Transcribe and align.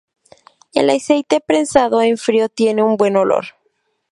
El 0.73 0.89
aceite 0.89 1.41
prensado 1.41 2.01
en 2.01 2.17
frío 2.17 2.49
tiene 2.49 2.81
un 2.81 2.97
buen 2.97 3.15
olor. 3.17 3.49